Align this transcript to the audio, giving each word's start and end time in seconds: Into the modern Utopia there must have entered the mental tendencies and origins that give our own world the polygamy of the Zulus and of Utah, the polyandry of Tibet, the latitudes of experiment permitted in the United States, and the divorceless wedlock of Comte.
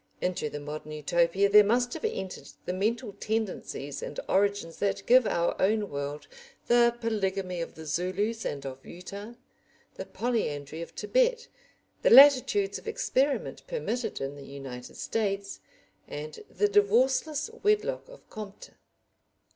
Into 0.19 0.49
the 0.49 0.59
modern 0.59 0.93
Utopia 0.93 1.47
there 1.47 1.63
must 1.63 1.93
have 1.93 2.03
entered 2.03 2.47
the 2.65 2.73
mental 2.73 3.13
tendencies 3.19 4.01
and 4.01 4.19
origins 4.27 4.77
that 4.79 5.05
give 5.05 5.27
our 5.27 5.55
own 5.61 5.91
world 5.91 6.27
the 6.65 6.97
polygamy 6.99 7.61
of 7.61 7.75
the 7.75 7.85
Zulus 7.85 8.43
and 8.43 8.65
of 8.65 8.83
Utah, 8.83 9.33
the 9.97 10.05
polyandry 10.07 10.81
of 10.81 10.95
Tibet, 10.95 11.49
the 12.01 12.09
latitudes 12.09 12.79
of 12.79 12.87
experiment 12.87 13.61
permitted 13.67 14.19
in 14.19 14.33
the 14.35 14.43
United 14.47 14.95
States, 14.95 15.59
and 16.07 16.43
the 16.49 16.67
divorceless 16.67 17.51
wedlock 17.61 18.09
of 18.09 18.27
Comte. 18.27 18.71